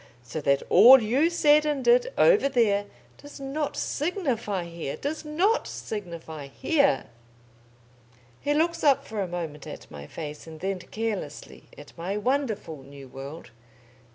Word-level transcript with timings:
So 0.23 0.41
that 0.41 0.63
all 0.67 0.99
you 0.99 1.29
said 1.29 1.63
and 1.63 1.85
did, 1.85 2.11
over 2.17 2.49
there, 2.49 2.87
does 3.19 3.39
not 3.39 3.77
signify 3.77 4.63
here 4.63 4.97
does 4.97 5.23
not 5.23 5.67
signify 5.67 6.47
here!" 6.47 7.05
He 8.39 8.55
looks 8.55 8.83
up 8.83 9.05
for 9.05 9.21
a 9.21 9.27
moment 9.27 9.67
at 9.67 9.91
my 9.91 10.07
face, 10.07 10.47
and 10.47 10.59
then 10.59 10.79
carelessly 10.79 11.65
at 11.77 11.95
my 11.99 12.17
wonderful 12.17 12.81
new 12.81 13.07
world. 13.09 13.51